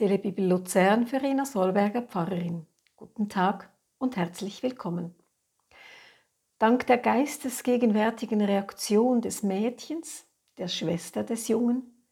[0.00, 2.66] Telebibel Luzern, Verena Solberger, Pfarrerin.
[2.96, 5.14] Guten Tag und herzlich willkommen.
[6.58, 10.24] Dank der geistesgegenwärtigen Reaktion des Mädchens,
[10.56, 12.06] der Schwester des Jungen,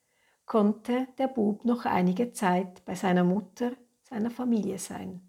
[0.44, 5.22] konnte der Bub noch einige Zeit bei seiner Mutter, seiner Familie sein.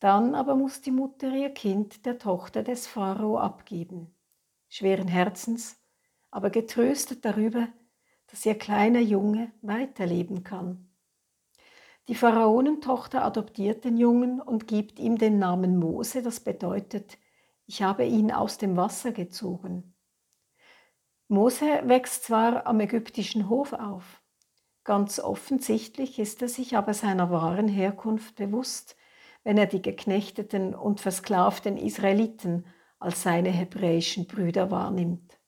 [0.00, 4.14] Dann aber muss die Mutter ihr Kind der Tochter des Pharao abgeben,
[4.70, 5.78] schweren Herzens,
[6.30, 7.68] aber getröstet darüber,
[8.28, 10.88] dass ihr kleiner Junge weiterleben kann.
[12.08, 17.16] Die Pharaonentochter adoptiert den Jungen und gibt ihm den Namen Mose, das bedeutet,
[17.66, 19.94] ich habe ihn aus dem Wasser gezogen.
[21.28, 24.22] Mose wächst zwar am ägyptischen Hof auf,
[24.84, 28.96] ganz offensichtlich ist er sich aber seiner wahren Herkunft bewusst,
[29.42, 32.66] wenn er die geknechteten und versklavten Israeliten
[32.98, 35.38] als seine hebräischen Brüder wahrnimmt.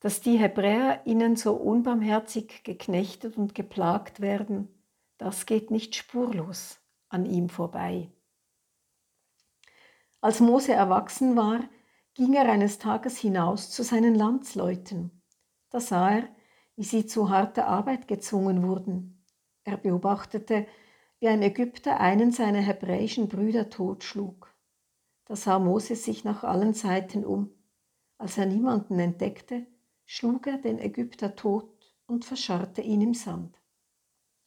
[0.00, 4.81] Dass die Hebräer ihnen so unbarmherzig geknechtet und geplagt werden,
[5.22, 8.10] das geht nicht spurlos an ihm vorbei.
[10.20, 11.60] Als Mose erwachsen war,
[12.14, 15.22] ging er eines Tages hinaus zu seinen Landsleuten.
[15.70, 16.28] Da sah er,
[16.74, 19.24] wie sie zu harter Arbeit gezwungen wurden.
[19.62, 20.66] Er beobachtete,
[21.20, 24.52] wie ein Ägypter einen seiner hebräischen Brüder totschlug.
[25.26, 27.50] Da sah Mose sich nach allen Seiten um.
[28.18, 29.68] Als er niemanden entdeckte,
[30.04, 31.70] schlug er den Ägypter tot
[32.06, 33.61] und verscharrte ihn im Sand.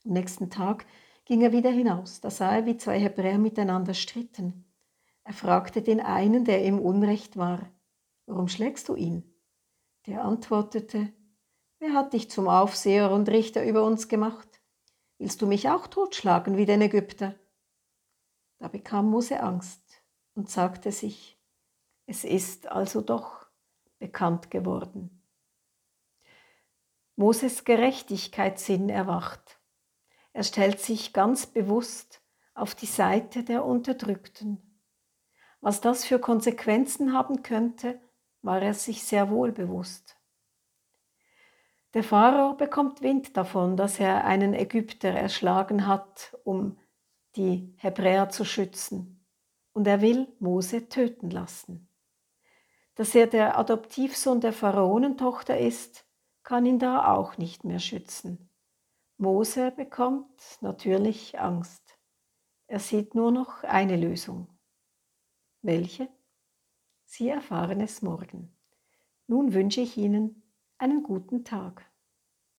[0.05, 0.85] Am nächsten Tag
[1.25, 2.21] ging er wieder hinaus.
[2.21, 4.65] Da sah er, wie zwei Hebräer miteinander stritten.
[5.23, 7.71] Er fragte den einen, der im Unrecht war,
[8.27, 9.23] warum schlägst du ihn?
[10.05, 11.11] Der antwortete,
[11.79, 14.61] wer hat dich zum Aufseher und Richter über uns gemacht?
[15.17, 17.33] Willst du mich auch totschlagen wie den Ägypter?
[18.59, 20.03] Da bekam Mose Angst
[20.35, 21.39] und sagte sich,
[22.05, 23.47] es ist also doch
[23.97, 25.23] bekannt geworden.
[27.15, 29.59] Moses Gerechtigkeitssinn erwacht.
[30.35, 32.21] Er stellt sich ganz bewusst
[32.55, 34.81] auf die Seite der Unterdrückten.
[35.61, 38.01] Was das für Konsequenzen haben könnte,
[38.41, 40.17] war er sich sehr wohl bewusst.
[41.93, 46.77] Der Pharao bekommt Wind davon, dass er einen Ägypter erschlagen hat, um
[47.37, 49.25] die Hebräer zu schützen,
[49.71, 51.87] und er will Mose töten lassen.
[52.95, 56.05] Dass er der Adoptivsohn der Pharaonentochter ist,
[56.43, 58.49] kann ihn da auch nicht mehr schützen.
[59.17, 61.97] Mose bekommt natürlich Angst.
[62.67, 64.49] Er sieht nur noch eine Lösung.
[65.61, 66.09] Welche?
[67.05, 68.57] Sie erfahren es morgen.
[69.27, 70.43] Nun wünsche ich Ihnen
[70.77, 71.89] einen guten Tag.